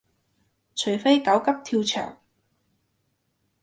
[0.73, 1.45] 除非狗急
[1.83, 2.15] 跳墻